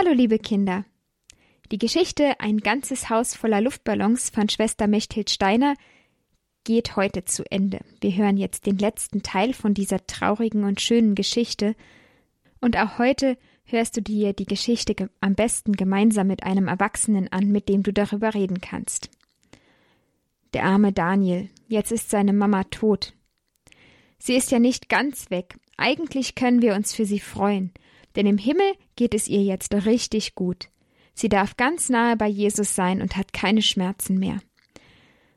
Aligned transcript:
Hallo 0.00 0.14
liebe 0.14 0.38
Kinder. 0.38 0.86
Die 1.70 1.76
Geschichte 1.76 2.40
Ein 2.40 2.58
ganzes 2.58 3.10
Haus 3.10 3.34
voller 3.34 3.60
Luftballons 3.60 4.30
von 4.30 4.48
Schwester 4.48 4.86
Mechthild 4.86 5.28
Steiner 5.28 5.74
geht 6.64 6.96
heute 6.96 7.26
zu 7.26 7.44
Ende. 7.50 7.80
Wir 8.00 8.16
hören 8.16 8.38
jetzt 8.38 8.64
den 8.64 8.78
letzten 8.78 9.22
Teil 9.22 9.52
von 9.52 9.74
dieser 9.74 10.06
traurigen 10.06 10.64
und 10.64 10.80
schönen 10.80 11.14
Geschichte. 11.14 11.76
Und 12.62 12.78
auch 12.78 12.96
heute 12.96 13.36
hörst 13.64 13.94
du 13.94 14.00
dir 14.00 14.32
die 14.32 14.46
Geschichte 14.46 15.10
am 15.20 15.34
besten 15.34 15.72
gemeinsam 15.72 16.28
mit 16.28 16.44
einem 16.44 16.68
Erwachsenen 16.68 17.30
an, 17.30 17.52
mit 17.52 17.68
dem 17.68 17.82
du 17.82 17.92
darüber 17.92 18.32
reden 18.32 18.62
kannst. 18.62 19.10
Der 20.54 20.64
arme 20.64 20.94
Daniel, 20.94 21.50
jetzt 21.68 21.92
ist 21.92 22.08
seine 22.08 22.32
Mama 22.32 22.64
tot. 22.64 23.12
Sie 24.18 24.34
ist 24.34 24.50
ja 24.50 24.60
nicht 24.60 24.88
ganz 24.88 25.30
weg. 25.30 25.58
Eigentlich 25.76 26.36
können 26.36 26.62
wir 26.62 26.74
uns 26.74 26.94
für 26.94 27.04
sie 27.04 27.20
freuen 27.20 27.74
denn 28.16 28.26
im 28.26 28.38
Himmel 28.38 28.72
geht 28.96 29.14
es 29.14 29.28
ihr 29.28 29.42
jetzt 29.42 29.72
richtig 29.74 30.34
gut. 30.34 30.68
Sie 31.14 31.28
darf 31.28 31.56
ganz 31.56 31.88
nahe 31.88 32.16
bei 32.16 32.28
Jesus 32.28 32.74
sein 32.74 33.02
und 33.02 33.16
hat 33.16 33.32
keine 33.32 33.62
Schmerzen 33.62 34.18
mehr. 34.18 34.40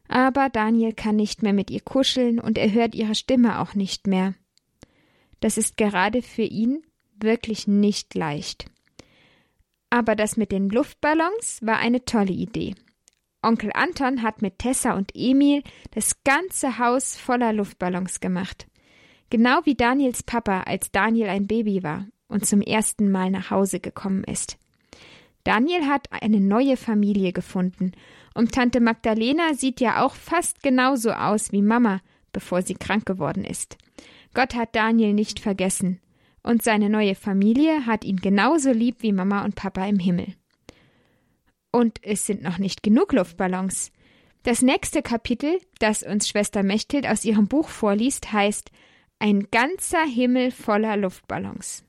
Aber 0.07 0.49
Daniel 0.49 0.93
kann 0.93 1.15
nicht 1.15 1.43
mehr 1.43 1.53
mit 1.53 1.71
ihr 1.71 1.81
kuscheln 1.81 2.39
und 2.39 2.57
er 2.57 2.71
hört 2.71 2.95
ihre 2.95 3.15
Stimme 3.15 3.59
auch 3.59 3.73
nicht 3.73 4.07
mehr. 4.07 4.35
Das 5.39 5.57
ist 5.57 5.77
gerade 5.77 6.21
für 6.21 6.43
ihn 6.43 6.83
wirklich 7.19 7.67
nicht 7.67 8.15
leicht. 8.15 8.65
Aber 9.89 10.15
das 10.15 10.37
mit 10.37 10.51
den 10.51 10.69
Luftballons 10.69 11.59
war 11.61 11.77
eine 11.77 12.05
tolle 12.05 12.31
Idee. 12.33 12.75
Onkel 13.41 13.71
Anton 13.73 14.21
hat 14.21 14.41
mit 14.41 14.59
Tessa 14.59 14.93
und 14.93 15.11
Emil 15.13 15.63
das 15.91 16.23
ganze 16.23 16.79
Haus 16.79 17.17
voller 17.17 17.51
Luftballons 17.51 18.19
gemacht. 18.19 18.67
Genau 19.29 19.59
wie 19.65 19.75
Daniels 19.75 20.23
Papa, 20.23 20.61
als 20.61 20.91
Daniel 20.91 21.27
ein 21.27 21.47
Baby 21.47 21.83
war 21.83 22.07
und 22.33 22.47
zum 22.47 22.61
ersten 22.61 23.11
Mal 23.11 23.29
nach 23.29 23.51
Hause 23.51 23.79
gekommen 23.79 24.23
ist. 24.23 24.57
Daniel 25.43 25.85
hat 25.85 26.07
eine 26.11 26.39
neue 26.39 26.77
Familie 26.77 27.31
gefunden, 27.31 27.91
und 28.33 28.53
Tante 28.53 28.81
Magdalena 28.81 29.53
sieht 29.53 29.79
ja 29.79 30.03
auch 30.03 30.15
fast 30.15 30.63
genauso 30.63 31.11
aus 31.11 31.51
wie 31.51 31.61
Mama, 31.61 32.01
bevor 32.31 32.63
sie 32.63 32.73
krank 32.73 33.05
geworden 33.05 33.45
ist. 33.45 33.77
Gott 34.33 34.55
hat 34.55 34.75
Daniel 34.75 35.13
nicht 35.13 35.39
vergessen, 35.39 35.99
und 36.41 36.63
seine 36.63 36.89
neue 36.89 37.13
Familie 37.13 37.85
hat 37.85 38.03
ihn 38.03 38.17
genauso 38.17 38.71
lieb 38.71 38.97
wie 38.99 39.13
Mama 39.13 39.45
und 39.45 39.55
Papa 39.55 39.85
im 39.85 39.99
Himmel. 39.99 40.33
Und 41.71 41.99
es 42.01 42.25
sind 42.25 42.41
noch 42.41 42.57
nicht 42.57 42.81
genug 42.81 43.13
Luftballons. 43.13 43.91
Das 44.41 44.61
nächste 44.61 45.03
Kapitel, 45.03 45.59
das 45.79 46.03
uns 46.03 46.27
Schwester 46.27 46.63
Mechthild 46.63 47.07
aus 47.07 47.25
ihrem 47.25 47.47
Buch 47.47 47.69
vorliest, 47.69 48.33
heißt 48.33 48.71
Ein 49.19 49.47
ganzer 49.51 50.03
Himmel 50.03 50.51
voller 50.51 50.97
Luftballons. 50.97 51.83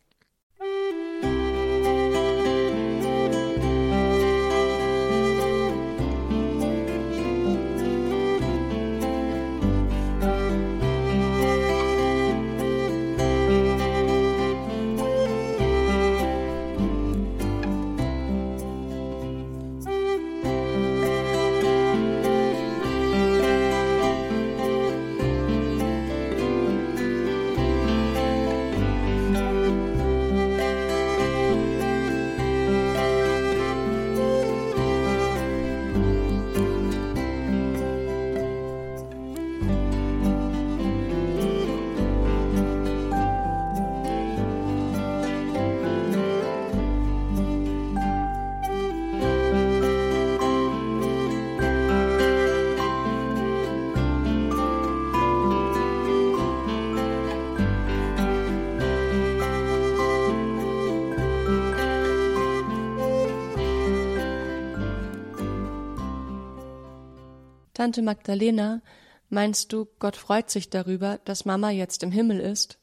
Tante 67.84 68.00
Magdalena, 68.00 68.80
meinst 69.28 69.70
du, 69.70 69.86
Gott 69.98 70.16
freut 70.16 70.48
sich 70.48 70.70
darüber, 70.70 71.20
dass 71.26 71.44
Mama 71.44 71.68
jetzt 71.68 72.02
im 72.02 72.10
Himmel 72.10 72.40
ist? 72.40 72.78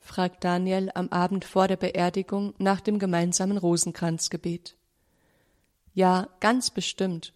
fragt 0.00 0.42
Daniel 0.42 0.90
am 0.94 1.10
Abend 1.10 1.44
vor 1.44 1.68
der 1.68 1.76
Beerdigung 1.76 2.54
nach 2.56 2.80
dem 2.80 2.98
gemeinsamen 2.98 3.58
Rosenkranzgebet. 3.58 4.78
Ja, 5.92 6.30
ganz 6.40 6.70
bestimmt, 6.70 7.34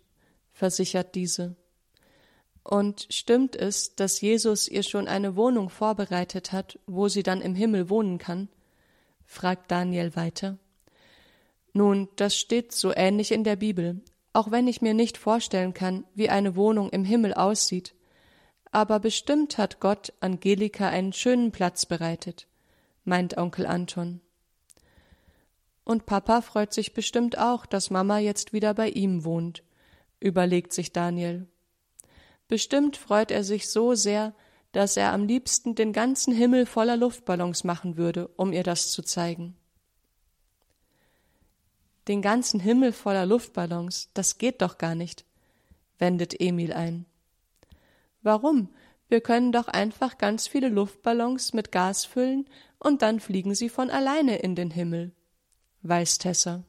versichert 0.55 1.15
diese. 1.15 1.55
Und 2.63 3.07
stimmt 3.11 3.57
es, 3.57 3.95
dass 3.95 4.23
Jesus 4.23 4.67
ihr 4.67 4.83
schon 4.83 5.07
eine 5.07 5.37
Wohnung 5.37 5.69
vorbereitet 5.69 6.53
hat, 6.53 6.79
wo 6.87 7.09
sie 7.09 7.23
dann 7.23 7.43
im 7.43 7.55
Himmel 7.55 7.91
wohnen 7.91 8.17
kann? 8.17 8.49
fragt 9.27 9.71
Daniel 9.71 10.17
weiter. 10.17 10.57
Nun, 11.75 12.09
das 12.17 12.39
steht 12.39 12.73
so 12.73 12.91
ähnlich 12.97 13.33
in 13.33 13.45
der 13.45 13.57
Bibel, 13.57 14.01
auch 14.37 14.51
wenn 14.51 14.69
ich 14.69 14.83
mir 14.83 14.93
nicht 14.93 15.17
vorstellen 15.17 15.73
kann, 15.73 16.05
wie 16.15 16.29
eine 16.29 16.57
Wohnung 16.57 16.91
im 16.91 17.07
Himmel 17.07 17.33
aussieht. 17.33 17.95
Aber 18.71 19.01
bestimmt 19.01 19.57
hat 19.57 19.81
Gott 19.81 20.13
Angelika 20.21 20.91
einen 20.91 21.15
schönen 21.15 21.53
Platz 21.53 21.87
bereitet, 21.87 22.47
meint 23.05 23.39
Onkel 23.39 23.65
Anton. 23.65 24.21
Und 25.85 26.05
Papa 26.05 26.43
freut 26.43 26.75
sich 26.75 26.93
bestimmt 26.93 27.39
auch, 27.39 27.65
dass 27.65 27.89
Mama 27.89 28.19
jetzt 28.19 28.53
wieder 28.53 28.75
bei 28.75 28.91
ihm 28.91 29.25
wohnt, 29.25 29.63
überlegt 30.21 30.75
sich 30.75 30.93
Daniel. 30.93 31.47
Bestimmt 32.47 32.99
freut 32.99 33.31
er 33.31 33.43
sich 33.43 33.71
so 33.71 33.95
sehr, 33.95 34.35
dass 34.73 34.99
er 34.99 35.15
am 35.15 35.25
liebsten 35.25 35.75
den 35.75 35.95
ganzen 35.95 36.35
Himmel 36.35 36.67
voller 36.67 36.99
Luftballons 36.99 37.65
machen 37.65 37.97
würde, 37.97 38.29
um 38.37 38.53
ihr 38.53 38.65
das 38.65 38.91
zu 38.91 39.01
zeigen 39.01 39.57
den 42.09 42.23
ganzen 42.23 42.61
Himmel 42.61 42.93
voller 42.93 43.27
Luftballons, 43.27 44.11
das 44.15 44.39
geht 44.39 44.63
doch 44.63 44.79
gar 44.79 44.95
nicht, 44.95 45.25
wendet 45.99 46.41
Emil 46.41 46.73
ein. 46.73 47.07
Warum? 48.23 48.69
Wir 49.09 49.21
können 49.21 49.53
doch 49.53 49.69
einfach 49.69 50.19
ganz 50.19 50.49
viele 50.49 50.69
Luftballons 50.69 51.53
mit 51.53 51.71
Gas 51.71 52.05
füllen 52.05 52.49
und 52.79 53.03
dann 53.03 53.21
fliegen 53.21 53.55
sie 53.55 53.69
von 53.69 53.91
alleine 53.91 54.39
in 54.39 54.57
den 54.57 54.71
Himmel, 54.71 55.13
weiß 55.83 56.19
Tessa. 56.19 56.65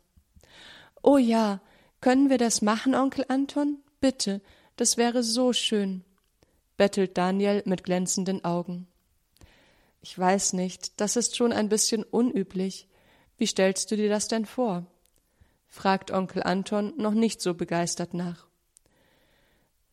Oh 1.01 1.17
ja, 1.17 1.61
können 1.99 2.29
wir 2.29 2.37
das 2.37 2.61
machen, 2.61 2.93
Onkel 2.93 3.25
Anton? 3.27 3.79
Bitte, 3.99 4.41
das 4.75 4.97
wäre 4.97 5.23
so 5.23 5.51
schön, 5.53 6.03
bettelt 6.77 7.17
Daniel 7.17 7.63
mit 7.65 7.83
glänzenden 7.83 8.45
Augen. 8.45 8.87
Ich 10.01 10.17
weiß 10.17 10.53
nicht, 10.53 11.01
das 11.01 11.15
ist 11.15 11.35
schon 11.35 11.51
ein 11.51 11.69
bisschen 11.69 12.03
unüblich. 12.03 12.87
Wie 13.37 13.47
stellst 13.47 13.89
du 13.91 13.97
dir 13.97 14.09
das 14.09 14.27
denn 14.27 14.45
vor? 14.45 14.85
Fragt 15.67 16.11
Onkel 16.11 16.43
Anton 16.43 16.93
noch 16.97 17.13
nicht 17.13 17.41
so 17.41 17.53
begeistert 17.53 18.13
nach. 18.13 18.47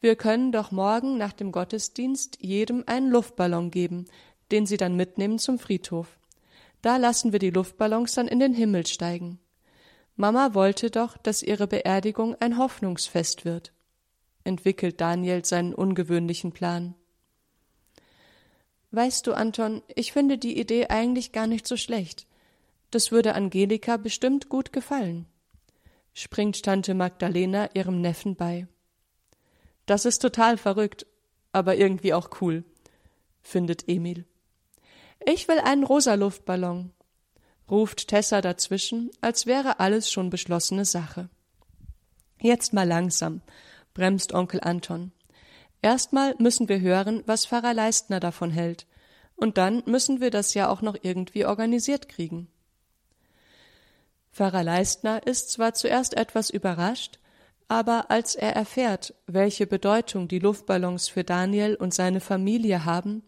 Wir 0.01 0.17
können 0.17 0.53
doch 0.53 0.71
morgen 0.71 1.17
nach 1.17 1.33
dem 1.33 1.51
Gottesdienst 1.51 2.39
jedem 2.41 2.85
einen 2.87 3.11
Luftballon 3.11 3.71
geben, 3.71 4.07
den 4.51 4.67
sie 4.67 4.77
dann 4.77 4.97
mitnehmen 4.97 5.39
zum 5.39 5.59
Friedhof. 5.59 6.19
Da 6.83 6.99
lassen 6.99 7.33
wir 7.33 7.39
die 7.39 7.51
Luftballons 7.51 8.13
dann 8.13 8.29
in 8.29 8.39
den 8.39 8.53
Himmel 8.53 8.87
steigen. 8.87 9.41
Mama 10.17 10.55
wollte 10.55 10.91
doch, 10.91 11.17
dass 11.17 11.43
ihre 11.43 11.67
Beerdigung 11.67 12.37
ein 12.39 12.59
Hoffnungsfest 12.59 13.45
wird, 13.45 13.73
entwickelt 14.45 15.01
Daniel 15.01 15.45
seinen 15.45 15.75
ungewöhnlichen 15.75 16.53
Plan. 16.53 16.95
Weißt 18.91 19.27
du, 19.27 19.33
Anton, 19.33 19.83
ich 19.95 20.13
finde 20.13 20.39
die 20.39 20.61
Idee 20.61 20.87
eigentlich 20.87 21.33
gar 21.33 21.47
nicht 21.47 21.67
so 21.67 21.77
schlecht. 21.77 22.27
Das 22.91 23.11
würde 23.11 23.35
Angelika 23.35 23.97
bestimmt 23.97 24.49
gut 24.49 24.73
gefallen 24.73 25.27
springt 26.15 26.63
Tante 26.63 26.95
Magdalena 26.95 27.69
ihrem 27.75 28.01
Neffen 28.01 28.37
bei. 28.37 28.67
Das 29.85 30.07
ist 30.07 30.21
total 30.21 30.57
verrückt, 30.57 31.07
aber 31.53 31.77
irgendwie 31.77 32.15
auch 32.15 32.41
cool, 32.41 32.65
findet 33.43 33.89
Emil. 33.89 34.25
Ich 35.27 35.49
will 35.49 35.59
einen 35.59 35.85
rosa 35.85 36.15
Luftballon, 36.15 36.93
ruft 37.71 38.09
Tessa 38.09 38.41
dazwischen, 38.41 39.11
als 39.21 39.47
wäre 39.47 39.81
alles 39.81 40.11
schon 40.11 40.31
beschlossene 40.31 40.85
Sache. 40.85 41.29
Jetzt 42.41 42.73
mal 42.73 42.87
langsam, 42.87 43.43
bremst 43.93 44.33
Onkel 44.33 44.61
Anton. 44.61 45.13
Erstmal 45.83 46.35
müssen 46.39 46.69
wir 46.69 46.81
hören, 46.81 47.23
was 47.27 47.47
Pfarrer 47.47 47.75
Leistner 47.75 48.21
davon 48.21 48.51
hält, 48.51 48.87
und 49.37 49.59
dann 49.59 49.83
müssen 49.87 50.21
wir 50.21 50.31
das 50.31 50.55
ja 50.55 50.69
auch 50.69 50.81
noch 50.81 50.97
irgendwie 51.03 51.45
organisiert 51.45 52.09
kriegen. 52.09 52.49
Pfarrer 54.35 54.65
Leistner 54.65 55.25
ist 55.29 55.53
zwar 55.53 55.75
zuerst 55.75 56.17
etwas 56.17 56.51
überrascht, 56.51 57.21
aber 57.69 58.11
als 58.11 58.35
er 58.35 58.57
erfährt, 58.57 59.15
welche 59.29 59.65
Bedeutung 59.65 60.27
die 60.27 60.41
Luftballons 60.41 61.09
für 61.09 61.23
Daniel 61.23 61.77
und 61.77 61.95
seine 61.95 62.19
Familie 62.19 62.85
haben, 62.85 63.23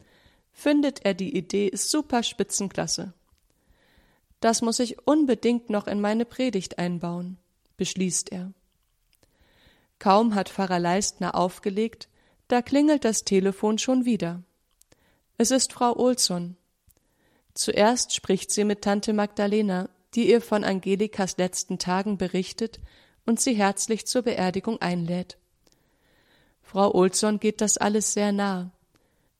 findet 0.52 1.04
er 1.04 1.14
die 1.14 1.36
Idee 1.36 1.70
super 1.74 2.24
spitzenklasse. 2.24 3.12
Das 4.40 4.62
muss 4.62 4.80
ich 4.80 5.06
unbedingt 5.06 5.70
noch 5.70 5.86
in 5.86 6.00
meine 6.00 6.24
Predigt 6.24 6.76
einbauen, 6.80 7.38
beschließt 7.76 8.32
er. 8.32 8.52
Kaum 10.00 10.34
hat 10.34 10.48
Pfarrer 10.48 10.80
Leistner 10.80 11.36
aufgelegt, 11.36 12.08
da 12.48 12.62
klingelt 12.62 13.04
das 13.04 13.22
Telefon 13.22 13.78
schon 13.78 14.06
wieder. 14.06 14.42
Es 15.38 15.52
ist 15.52 15.72
Frau 15.72 15.96
Olsson. 15.96 16.56
Zuerst 17.54 18.12
spricht 18.12 18.50
sie 18.50 18.64
mit 18.64 18.82
Tante 18.82 19.12
Magdalena, 19.12 19.88
die 20.14 20.30
ihr 20.30 20.40
von 20.40 20.64
Angelikas 20.64 21.36
letzten 21.36 21.78
Tagen 21.78 22.16
berichtet 22.18 22.80
und 23.26 23.40
sie 23.40 23.54
herzlich 23.54 24.06
zur 24.06 24.22
Beerdigung 24.22 24.80
einlädt. 24.80 25.36
Frau 26.62 26.94
Olsson 26.94 27.38
geht 27.38 27.60
das 27.60 27.76
alles 27.76 28.12
sehr 28.12 28.32
nah, 28.32 28.72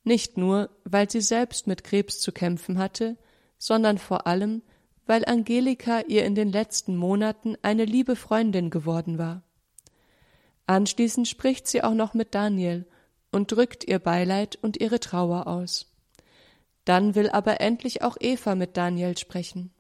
nicht 0.07 0.37
nur, 0.37 0.71
weil 0.85 1.11
sie 1.11 1.21
selbst 1.21 1.67
mit 1.67 1.83
Krebs 1.83 2.21
zu 2.21 2.31
kämpfen 2.31 2.79
hatte, 2.79 3.17
sondern 3.59 3.99
vor 3.99 4.29
allem, 4.29 4.63
weil 5.05 5.25
Angelika 5.25 6.01
ihr 6.07 6.25
in 6.25 6.37
den 6.37 6.53
letzten 6.53 6.97
Monaten 6.97 7.57
eine 7.63 7.85
liebe 7.85 8.15
Freundin 8.15 8.71
geworden 8.71 9.19
war. 9.19 9.43
Anschließend 10.67 11.27
spricht 11.27 11.67
sie 11.67 11.83
auch 11.83 11.95
noch 11.95 12.15
mit 12.15 12.37
Daniel 12.37 12.87
und 13.33 13.51
drückt 13.51 13.83
ihr 13.83 13.99
Beileid 13.99 14.57
und 14.63 14.81
ihre 14.81 15.01
Trauer 15.01 15.49
aus. 15.49 15.93
Dann 16.85 17.17
will 17.17 17.29
aber 17.29 17.61
endlich 17.61 18.03
auch 18.03 18.17
Eva 18.21 18.55
mit 18.55 18.77
Daniel 18.77 19.19
sprechen. 19.19 19.73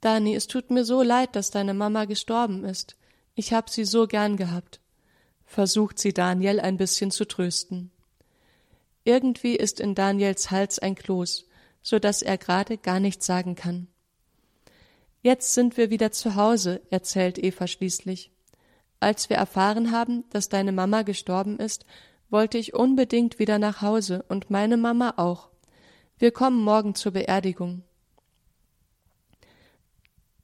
Dani, 0.00 0.34
es 0.34 0.46
tut 0.46 0.70
mir 0.70 0.84
so 0.84 1.02
leid, 1.02 1.36
dass 1.36 1.50
deine 1.50 1.74
Mama 1.74 2.06
gestorben 2.06 2.64
ist. 2.64 2.96
Ich 3.34 3.52
hab 3.52 3.70
sie 3.70 3.84
so 3.84 4.06
gern 4.06 4.36
gehabt. 4.36 4.80
Versucht 5.44 5.98
sie 5.98 6.12
Daniel 6.12 6.60
ein 6.60 6.76
bisschen 6.76 7.10
zu 7.10 7.26
trösten. 7.26 7.90
Irgendwie 9.04 9.56
ist 9.56 9.80
in 9.80 9.94
Daniels 9.94 10.50
Hals 10.50 10.78
ein 10.78 10.94
Kloß, 10.94 11.46
so 11.82 11.98
dass 11.98 12.22
er 12.22 12.38
gerade 12.38 12.78
gar 12.78 13.00
nichts 13.00 13.26
sagen 13.26 13.54
kann. 13.54 13.88
Jetzt 15.22 15.54
sind 15.54 15.76
wir 15.76 15.90
wieder 15.90 16.12
zu 16.12 16.34
Hause, 16.34 16.80
erzählt 16.90 17.38
Eva 17.38 17.66
schließlich. 17.66 18.30
Als 19.00 19.28
wir 19.28 19.36
erfahren 19.36 19.92
haben, 19.92 20.24
dass 20.30 20.48
deine 20.48 20.72
Mama 20.72 21.02
gestorben 21.02 21.58
ist, 21.58 21.84
wollte 22.30 22.58
ich 22.58 22.74
unbedingt 22.74 23.38
wieder 23.38 23.58
nach 23.58 23.82
Hause 23.82 24.24
und 24.28 24.50
meine 24.50 24.76
Mama 24.76 25.14
auch. 25.16 25.50
Wir 26.18 26.30
kommen 26.30 26.62
morgen 26.62 26.94
zur 26.94 27.12
Beerdigung. 27.12 27.82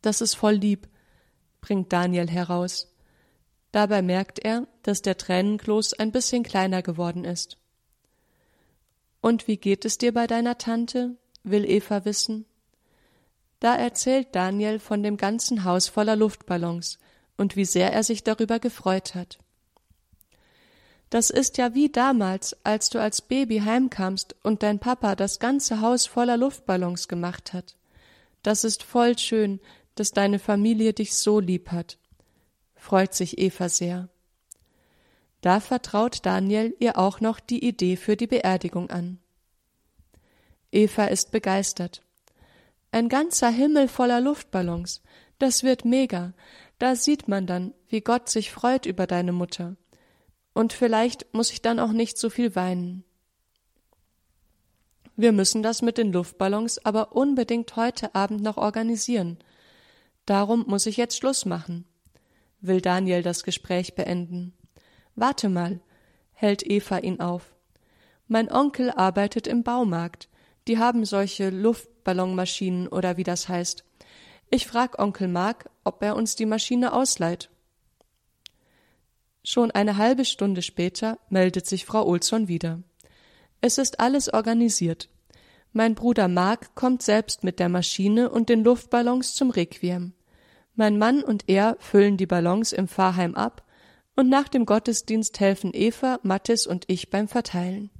Das 0.06 0.20
ist 0.20 0.36
voll 0.36 0.52
lieb, 0.52 0.86
bringt 1.60 1.92
Daniel 1.92 2.30
heraus. 2.30 2.94
Dabei 3.72 4.02
merkt 4.02 4.38
er, 4.38 4.68
dass 4.84 5.02
der 5.02 5.16
Tränenkloß 5.16 5.94
ein 5.94 6.12
bisschen 6.12 6.44
kleiner 6.44 6.80
geworden 6.80 7.24
ist. 7.24 7.58
Und 9.20 9.48
wie 9.48 9.56
geht 9.56 9.84
es 9.84 9.98
dir 9.98 10.14
bei 10.14 10.28
deiner 10.28 10.58
Tante? 10.58 11.16
will 11.42 11.68
Eva 11.68 12.04
wissen. 12.04 12.44
Da 13.58 13.74
erzählt 13.74 14.28
Daniel 14.30 14.78
von 14.78 15.02
dem 15.02 15.16
ganzen 15.16 15.64
Haus 15.64 15.88
voller 15.88 16.14
Luftballons 16.14 17.00
und 17.36 17.56
wie 17.56 17.64
sehr 17.64 17.92
er 17.92 18.04
sich 18.04 18.22
darüber 18.22 18.60
gefreut 18.60 19.16
hat. 19.16 19.40
Das 21.10 21.30
ist 21.30 21.58
ja 21.58 21.74
wie 21.74 21.90
damals, 21.90 22.56
als 22.64 22.90
du 22.90 23.00
als 23.00 23.22
Baby 23.22 23.58
heimkamst 23.58 24.36
und 24.44 24.62
dein 24.62 24.78
Papa 24.78 25.16
das 25.16 25.40
ganze 25.40 25.80
Haus 25.80 26.06
voller 26.06 26.36
Luftballons 26.36 27.08
gemacht 27.08 27.52
hat. 27.52 27.74
Das 28.44 28.62
ist 28.62 28.84
voll 28.84 29.18
schön, 29.18 29.58
dass 29.96 30.12
deine 30.12 30.38
Familie 30.38 30.92
dich 30.92 31.14
so 31.14 31.40
lieb 31.40 31.72
hat. 31.72 31.98
Freut 32.76 33.14
sich 33.14 33.38
Eva 33.38 33.68
sehr. 33.68 34.08
Da 35.40 35.60
vertraut 35.60 36.24
Daniel 36.24 36.74
ihr 36.78 36.98
auch 36.98 37.20
noch 37.20 37.40
die 37.40 37.66
Idee 37.66 37.96
für 37.96 38.16
die 38.16 38.26
Beerdigung 38.26 38.90
an. 38.90 39.18
Eva 40.70 41.06
ist 41.06 41.32
begeistert. 41.32 42.02
Ein 42.92 43.08
ganzer 43.08 43.50
Himmel 43.50 43.88
voller 43.88 44.20
Luftballons. 44.20 45.02
Das 45.38 45.62
wird 45.62 45.84
mega. 45.84 46.32
Da 46.78 46.96
sieht 46.96 47.28
man 47.28 47.46
dann, 47.46 47.74
wie 47.88 48.00
Gott 48.00 48.28
sich 48.28 48.50
freut 48.50 48.86
über 48.86 49.06
deine 49.06 49.32
Mutter. 49.32 49.76
Und 50.54 50.72
vielleicht 50.72 51.32
muss 51.34 51.50
ich 51.50 51.62
dann 51.62 51.78
auch 51.78 51.92
nicht 51.92 52.18
so 52.18 52.30
viel 52.30 52.54
weinen. 52.54 53.04
Wir 55.16 55.32
müssen 55.32 55.62
das 55.62 55.80
mit 55.80 55.96
den 55.96 56.12
Luftballons 56.12 56.84
aber 56.84 57.16
unbedingt 57.16 57.76
heute 57.76 58.14
Abend 58.14 58.42
noch 58.42 58.58
organisieren, 58.58 59.38
Darum 60.26 60.64
muss 60.66 60.86
ich 60.86 60.96
jetzt 60.96 61.16
Schluss 61.16 61.44
machen. 61.46 61.86
Will 62.60 62.80
Daniel 62.80 63.22
das 63.22 63.44
Gespräch 63.44 63.94
beenden. 63.94 64.52
Warte 65.14 65.48
mal, 65.48 65.80
hält 66.32 66.68
Eva 66.68 66.98
ihn 66.98 67.20
auf. 67.20 67.54
Mein 68.28 68.50
Onkel 68.50 68.90
arbeitet 68.90 69.46
im 69.46 69.62
Baumarkt. 69.62 70.28
Die 70.66 70.78
haben 70.78 71.04
solche 71.04 71.50
Luftballonmaschinen 71.50 72.88
oder 72.88 73.16
wie 73.16 73.22
das 73.22 73.48
heißt. 73.48 73.84
Ich 74.50 74.66
frag 74.66 74.98
Onkel 74.98 75.28
Mark, 75.28 75.70
ob 75.84 76.02
er 76.02 76.16
uns 76.16 76.34
die 76.34 76.46
Maschine 76.46 76.92
ausleiht. 76.92 77.50
Schon 79.44 79.70
eine 79.70 79.96
halbe 79.96 80.24
Stunde 80.24 80.60
später 80.60 81.18
meldet 81.28 81.66
sich 81.66 81.84
Frau 81.84 82.04
Olsson 82.04 82.48
wieder. 82.48 82.82
Es 83.60 83.78
ist 83.78 84.00
alles 84.00 84.32
organisiert. 84.32 85.08
Mein 85.72 85.94
Bruder 85.94 86.26
Mark 86.26 86.74
kommt 86.74 87.02
selbst 87.02 87.44
mit 87.44 87.60
der 87.60 87.68
Maschine 87.68 88.30
und 88.30 88.48
den 88.48 88.64
Luftballons 88.64 89.34
zum 89.34 89.50
Requiem. 89.50 90.15
Mein 90.76 90.98
Mann 90.98 91.24
und 91.24 91.48
er 91.48 91.76
füllen 91.80 92.18
die 92.18 92.26
Ballons 92.26 92.72
im 92.72 92.86
Pfarrheim 92.86 93.34
ab 93.34 93.64
und 94.14 94.28
nach 94.28 94.48
dem 94.48 94.66
Gottesdienst 94.66 95.40
helfen 95.40 95.72
Eva, 95.74 96.20
Mathis 96.22 96.66
und 96.66 96.84
ich 96.88 97.10
beim 97.10 97.28
Verteilen. 97.28 97.90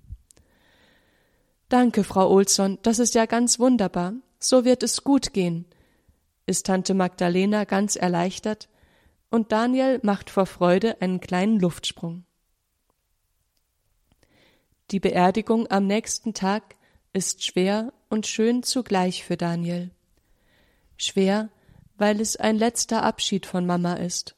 Danke, 1.68 2.04
Frau 2.04 2.30
Olsson, 2.30 2.78
das 2.82 2.98
ist 2.98 3.14
ja 3.14 3.26
ganz 3.26 3.58
wunderbar. 3.58 4.12
So 4.38 4.64
wird 4.64 4.82
es 4.82 5.02
gut 5.02 5.32
gehen, 5.32 5.64
ist 6.44 6.66
Tante 6.66 6.94
Magdalena 6.94 7.64
ganz 7.64 7.96
erleichtert, 7.96 8.68
und 9.28 9.50
Daniel 9.50 9.98
macht 10.02 10.30
vor 10.30 10.46
Freude 10.46 11.00
einen 11.00 11.20
kleinen 11.20 11.58
Luftsprung. 11.58 12.24
Die 14.92 15.00
Beerdigung 15.00 15.68
am 15.68 15.86
nächsten 15.86 16.32
Tag 16.32 16.76
ist 17.12 17.44
schwer 17.44 17.92
und 18.08 18.26
schön 18.26 18.62
zugleich 18.62 19.24
für 19.24 19.36
Daniel. 19.36 19.90
Schwer, 20.96 21.48
weil 21.96 22.20
es 22.20 22.36
ein 22.36 22.56
letzter 22.56 23.02
Abschied 23.02 23.46
von 23.46 23.66
Mama 23.66 23.94
ist. 23.94 24.36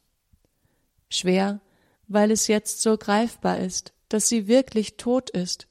Schwer, 1.09 1.61
weil 2.07 2.31
es 2.31 2.47
jetzt 2.47 2.83
so 2.83 2.97
greifbar 2.97 3.59
ist, 3.59 3.93
dass 4.09 4.29
sie 4.29 4.49
wirklich 4.49 4.97
tot 4.97 5.31
ist 5.31 5.67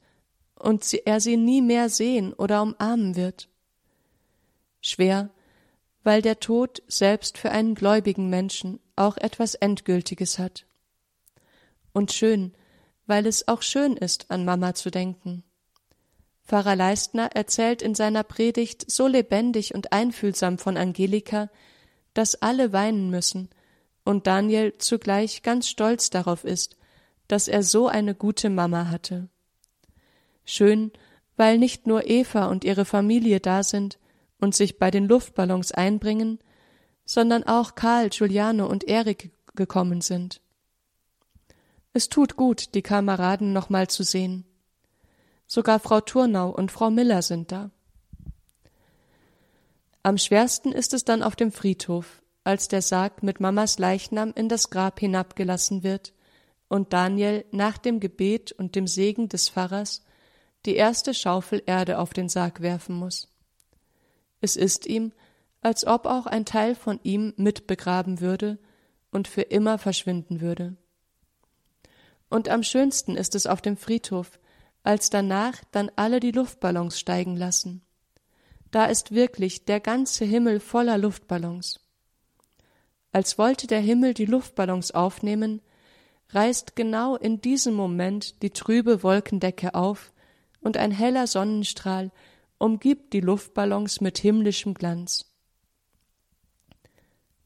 und 0.54 0.84
sie, 0.84 1.02
er 1.04 1.20
sie 1.20 1.36
nie 1.36 1.62
mehr 1.62 1.88
sehen 1.88 2.32
oder 2.32 2.62
umarmen 2.62 3.16
wird. 3.16 3.48
Schwer, 4.80 5.30
weil 6.02 6.22
der 6.22 6.40
Tod 6.40 6.82
selbst 6.86 7.38
für 7.38 7.50
einen 7.50 7.74
gläubigen 7.74 8.30
Menschen 8.30 8.80
auch 8.96 9.16
etwas 9.16 9.54
Endgültiges 9.54 10.38
hat. 10.38 10.66
Und 11.92 12.12
schön, 12.12 12.54
weil 13.06 13.26
es 13.26 13.48
auch 13.48 13.62
schön 13.62 13.96
ist, 13.96 14.30
an 14.30 14.44
Mama 14.44 14.74
zu 14.74 14.90
denken. 14.90 15.42
Pfarrer 16.44 16.76
Leistner 16.76 17.30
erzählt 17.34 17.82
in 17.82 17.94
seiner 17.94 18.22
Predigt 18.22 18.90
so 18.90 19.06
lebendig 19.06 19.74
und 19.74 19.92
einfühlsam 19.92 20.58
von 20.58 20.76
Angelika, 20.76 21.50
dass 22.18 22.34
alle 22.42 22.72
weinen 22.72 23.10
müssen, 23.10 23.48
und 24.04 24.26
Daniel 24.26 24.76
zugleich 24.78 25.44
ganz 25.44 25.68
stolz 25.68 26.10
darauf 26.10 26.42
ist, 26.42 26.76
dass 27.28 27.46
er 27.46 27.62
so 27.62 27.86
eine 27.86 28.12
gute 28.16 28.50
Mama 28.50 28.90
hatte. 28.90 29.28
Schön, 30.44 30.90
weil 31.36 31.58
nicht 31.58 31.86
nur 31.86 32.10
Eva 32.10 32.46
und 32.46 32.64
ihre 32.64 32.84
Familie 32.84 33.38
da 33.38 33.62
sind 33.62 34.00
und 34.40 34.56
sich 34.56 34.80
bei 34.80 34.90
den 34.90 35.06
Luftballons 35.06 35.70
einbringen, 35.70 36.40
sondern 37.04 37.44
auch 37.44 37.76
Karl, 37.76 38.08
Giuliano 38.08 38.66
und 38.66 38.82
Erik 38.82 39.30
gekommen 39.54 40.00
sind. 40.00 40.40
Es 41.92 42.08
tut 42.08 42.34
gut, 42.34 42.74
die 42.74 42.82
Kameraden 42.82 43.52
nochmal 43.52 43.86
zu 43.86 44.02
sehen. 44.02 44.44
Sogar 45.46 45.78
Frau 45.78 46.00
Turnau 46.00 46.50
und 46.50 46.72
Frau 46.72 46.90
Miller 46.90 47.22
sind 47.22 47.52
da. 47.52 47.70
Am 50.02 50.16
schwersten 50.18 50.72
ist 50.72 50.94
es 50.94 51.04
dann 51.04 51.22
auf 51.22 51.36
dem 51.36 51.52
Friedhof, 51.52 52.22
als 52.44 52.68
der 52.68 52.82
Sarg 52.82 53.22
mit 53.22 53.40
Mamas 53.40 53.78
Leichnam 53.78 54.32
in 54.34 54.48
das 54.48 54.70
Grab 54.70 55.00
hinabgelassen 55.00 55.82
wird 55.82 56.14
und 56.68 56.92
Daniel 56.92 57.44
nach 57.50 57.78
dem 57.78 58.00
Gebet 58.00 58.52
und 58.52 58.74
dem 58.74 58.86
Segen 58.86 59.28
des 59.28 59.48
Pfarrers 59.48 60.04
die 60.66 60.76
erste 60.76 61.14
Schaufel 61.14 61.62
Erde 61.66 61.98
auf 61.98 62.12
den 62.12 62.28
Sarg 62.28 62.60
werfen 62.60 62.94
muss. 62.94 63.28
Es 64.40 64.56
ist 64.56 64.86
ihm, 64.86 65.12
als 65.60 65.86
ob 65.86 66.06
auch 66.06 66.26
ein 66.26 66.44
Teil 66.44 66.74
von 66.74 67.00
ihm 67.02 67.34
mitbegraben 67.36 68.20
würde 68.20 68.58
und 69.10 69.28
für 69.28 69.42
immer 69.42 69.78
verschwinden 69.78 70.40
würde. 70.40 70.76
Und 72.30 72.48
am 72.48 72.62
schönsten 72.62 73.16
ist 73.16 73.34
es 73.34 73.46
auf 73.46 73.60
dem 73.60 73.76
Friedhof, 73.76 74.38
als 74.82 75.10
danach 75.10 75.64
dann 75.72 75.90
alle 75.96 76.20
die 76.20 76.30
Luftballons 76.30 76.98
steigen 76.98 77.36
lassen. 77.36 77.82
Da 78.70 78.86
ist 78.86 79.12
wirklich 79.12 79.64
der 79.64 79.80
ganze 79.80 80.24
Himmel 80.24 80.60
voller 80.60 80.98
Luftballons. 80.98 81.80
Als 83.12 83.38
wollte 83.38 83.66
der 83.66 83.80
Himmel 83.80 84.14
die 84.14 84.26
Luftballons 84.26 84.90
aufnehmen, 84.90 85.62
reißt 86.30 86.76
genau 86.76 87.16
in 87.16 87.40
diesem 87.40 87.74
Moment 87.74 88.42
die 88.42 88.50
trübe 88.50 89.02
Wolkendecke 89.02 89.74
auf 89.74 90.12
und 90.60 90.76
ein 90.76 90.90
heller 90.90 91.26
Sonnenstrahl 91.26 92.10
umgibt 92.58 93.12
die 93.12 93.20
Luftballons 93.20 94.00
mit 94.00 94.18
himmlischem 94.18 94.74
Glanz. 94.74 95.26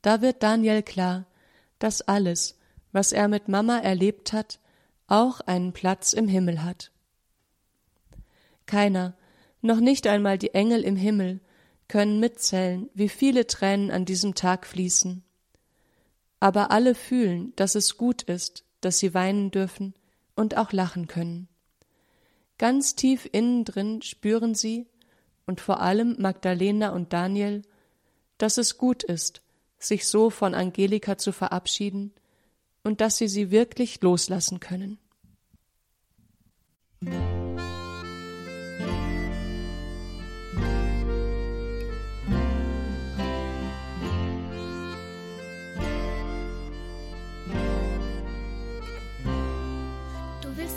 Da 0.01 0.21
wird 0.21 0.43
Daniel 0.43 0.83
klar, 0.83 1.27
dass 1.79 2.03
alles, 2.03 2.59
was 2.91 3.13
er 3.13 3.29
mit 3.29 3.49
Mama 3.49 3.79
erlebt 3.79 4.33
hat, 4.33 4.59
auch 5.07 5.41
einen 5.41 5.73
Platz 5.73 6.13
im 6.13 6.27
Himmel 6.27 6.65
hat. 6.65 6.91
Keiner, 8.67 9.15
noch 9.63 9.81
nicht 9.81 10.07
einmal 10.07 10.39
die 10.39 10.55
Engel 10.55 10.83
im 10.83 10.97
Himmel, 10.97 11.41
können 11.89 12.21
mitzählen, 12.21 12.89
wie 12.95 13.09
viele 13.09 13.47
Tränen 13.47 13.91
an 13.91 14.05
diesem 14.05 14.35
Tag 14.35 14.67
fließen. 14.67 15.25
Aber 16.41 16.71
alle 16.71 16.95
fühlen, 16.95 17.53
dass 17.57 17.75
es 17.75 17.97
gut 17.97 18.23
ist, 18.23 18.65
dass 18.81 18.99
sie 18.99 19.15
weinen 19.15 19.51
dürfen 19.51 19.95
und 20.35 20.57
auch 20.57 20.73
lachen 20.73 21.07
können. 21.07 21.49
Ganz 22.59 22.95
tief 22.95 23.29
innen 23.33 23.65
drin 23.65 24.03
spüren 24.03 24.55
sie, 24.55 24.87
und 25.47 25.61
vor 25.61 25.81
allem 25.81 26.17
Magdalena 26.19 26.91
und 26.91 27.13
Daniel, 27.13 27.63
dass 28.39 28.59
es 28.59 28.79
gut 28.79 29.03
ist, 29.03 29.43
sich 29.79 30.07
so 30.07 30.31
von 30.31 30.55
Angelika 30.55 31.19
zu 31.19 31.33
verabschieden 31.33 32.13
und 32.85 33.01
dass 33.01 33.19
sie 33.19 33.29
sie 33.29 33.51
wirklich 33.51 34.01
loslassen 34.01 34.61
können. 34.61 34.99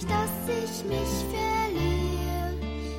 nicht, 0.00 0.10
dass 0.10 0.30
ich 0.48 0.84
mich 0.84 0.98
verliere 1.30 2.54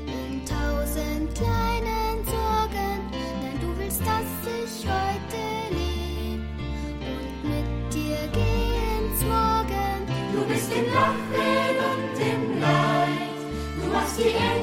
in 0.06 0.46
tausend 0.46 1.34
kleinen 1.36 2.26
Sorgen. 2.26 3.10
Nein, 3.12 3.60
du 3.60 3.78
willst, 3.78 4.02
dass 4.02 4.30
ich 4.46 4.88
heute 4.88 5.52
bist 10.48 10.72
im 10.74 10.94
Lachen 10.94 11.78
und 11.92 12.20
im 12.20 12.60
Leid. 12.60 13.32
Du 13.80 13.92
machst 13.92 14.20
die 14.20 14.24
engen 14.24 14.61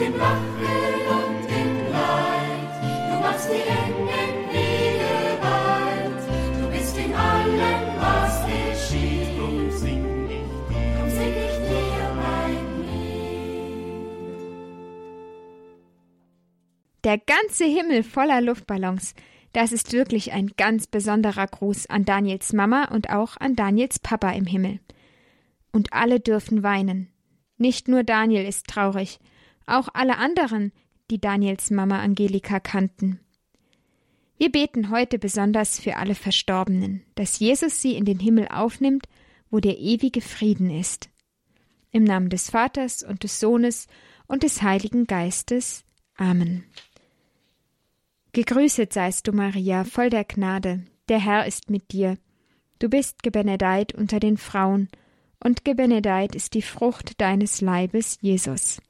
im 0.00 0.16
Lachen 0.16 0.42
und 1.08 1.44
im 1.60 1.92
Leid. 1.92 2.72
Du 3.10 3.16
machst 3.20 3.48
die 3.50 3.60
engen 3.60 4.34
Wege. 4.50 5.12
Du 6.60 6.64
bist 6.70 6.96
in 6.96 7.12
allem, 7.12 7.82
was 8.00 8.34
geschieht. 8.46 9.38
Drum 9.38 9.70
sing 9.70 10.28
dir, 10.28 10.46
drum 10.96 11.10
sing 11.10 11.34
ich 11.46 11.56
dir 11.68 12.02
mein 12.16 12.64
Lied. 12.82 14.04
Der 17.04 17.18
ganze 17.18 17.64
Himmel 17.64 18.02
voller 18.02 18.40
Luftballons. 18.40 19.14
Das 19.52 19.72
ist 19.72 19.92
wirklich 19.92 20.32
ein 20.32 20.52
ganz 20.56 20.86
besonderer 20.86 21.46
Gruß 21.46 21.86
an 21.86 22.04
Daniels 22.04 22.52
Mama 22.52 22.84
und 22.84 23.10
auch 23.10 23.36
an 23.36 23.56
Daniels 23.56 23.98
Papa 23.98 24.30
im 24.30 24.46
Himmel. 24.46 24.80
Und 25.72 25.92
alle 25.92 26.20
dürfen 26.20 26.62
weinen. 26.62 27.08
Nicht 27.56 27.88
nur 27.88 28.04
Daniel 28.04 28.46
ist 28.46 28.68
traurig, 28.68 29.18
auch 29.66 29.88
alle 29.92 30.18
anderen, 30.18 30.72
die 31.10 31.20
Daniels 31.20 31.70
Mama 31.70 32.00
Angelika 32.00 32.60
kannten. 32.60 33.20
Wir 34.36 34.50
beten 34.50 34.90
heute 34.90 35.18
besonders 35.18 35.78
für 35.78 35.96
alle 35.96 36.14
Verstorbenen, 36.14 37.02
dass 37.14 37.38
Jesus 37.38 37.82
sie 37.82 37.94
in 37.94 38.04
den 38.04 38.18
Himmel 38.18 38.48
aufnimmt, 38.48 39.06
wo 39.50 39.58
der 39.58 39.78
ewige 39.78 40.22
Frieden 40.22 40.70
ist. 40.70 41.10
Im 41.90 42.04
Namen 42.04 42.30
des 42.30 42.50
Vaters 42.50 43.02
und 43.02 43.24
des 43.24 43.40
Sohnes 43.40 43.88
und 44.26 44.42
des 44.44 44.62
Heiligen 44.62 45.06
Geistes. 45.06 45.84
Amen. 46.16 46.64
Gegrüßet 48.32 48.92
seist 48.92 49.26
du, 49.26 49.32
Maria, 49.32 49.84
voll 49.84 50.08
der 50.08 50.24
Gnade, 50.24 50.84
der 51.08 51.18
Herr 51.18 51.46
ist 51.46 51.68
mit 51.70 51.92
dir. 51.92 52.16
Du 52.78 52.88
bist 52.88 53.22
gebenedeit 53.22 53.94
unter 53.94 54.20
den 54.20 54.36
Frauen, 54.36 54.88
und 55.42 55.64
gebenedeit 55.64 56.34
ist 56.34 56.54
die 56.54 56.62
Frucht 56.62 57.20
deines 57.20 57.60
Leibes, 57.60 58.18
Jesus. 58.20 58.80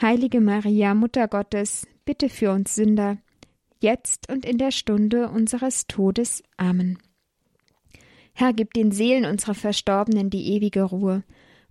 Heilige 0.00 0.40
Maria, 0.40 0.94
Mutter 0.94 1.28
Gottes, 1.28 1.86
bitte 2.04 2.28
für 2.28 2.52
uns 2.52 2.74
Sünder, 2.74 3.18
jetzt 3.80 4.30
und 4.30 4.44
in 4.44 4.58
der 4.58 4.70
Stunde 4.70 5.28
unseres 5.28 5.86
Todes. 5.86 6.42
Amen. 6.56 6.98
Herr, 8.32 8.52
gib 8.52 8.74
den 8.74 8.92
Seelen 8.92 9.24
unserer 9.24 9.54
Verstorbenen 9.54 10.30
die 10.30 10.52
ewige 10.54 10.84
Ruhe, 10.84 11.24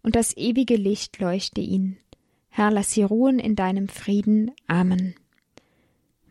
und 0.03 0.15
das 0.15 0.35
ewige 0.35 0.75
Licht 0.75 1.19
leuchte 1.19 1.61
ihnen. 1.61 1.97
Herr, 2.49 2.71
lass 2.71 2.91
sie 2.91 3.03
ruhen 3.03 3.39
in 3.39 3.55
deinem 3.55 3.87
Frieden. 3.87 4.51
Amen. 4.67 5.15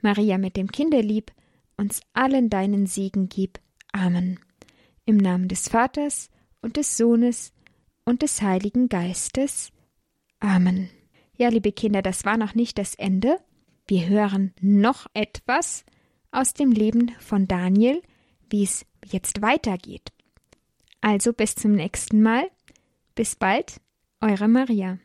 Maria 0.02 0.38
mit 0.38 0.57
dem 0.57 0.71
Kinderlieb, 0.71 1.33
uns 1.76 2.00
allen 2.12 2.50
deinen 2.50 2.87
Segen 2.87 3.28
gib. 3.28 3.61
Amen. 3.93 4.38
Im 5.05 5.17
Namen 5.17 5.49
des 5.49 5.69
Vaters 5.69 6.31
und 6.61 6.76
des 6.76 6.97
Sohnes 6.97 7.52
und 8.05 8.23
des 8.23 8.43
Heiligen 8.43 8.88
Geistes. 8.88 9.71
Amen. 10.40 10.90
Ja, 11.37 11.49
liebe 11.49 11.73
Kinder, 11.73 12.02
das 12.02 12.25
war 12.25 12.37
noch 12.37 12.55
nicht 12.55 12.78
das 12.78 12.95
Ende. 12.95 13.38
Wir 13.87 14.09
hören 14.09 14.52
noch 14.61 15.07
etwas 15.14 15.85
aus 16.31 16.52
dem 16.52 16.73
Leben 16.73 17.12
von 17.21 17.47
Daniel, 17.47 18.02
wie 18.50 18.64
es 18.64 18.85
jetzt 19.07 19.40
weitergeht. 19.40 20.12
Also 21.00 21.33
bis 21.33 21.55
zum 21.55 21.73
nächsten 21.73 22.23
Mal. 22.23 22.50
Bis 23.14 23.37
bald, 23.37 23.81
eure 24.21 24.49
Maria. 24.49 24.99